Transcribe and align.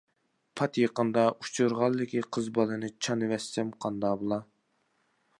پات 0.59 0.77
يېقىندا 0.81 1.25
ئۇچرىغانلىكى 1.43 2.23
قىز 2.37 2.49
بالىنى 2.55 2.89
چانىۋەتسەم 3.07 3.69
قاندا 3.85 4.15
بولا! 4.23 4.41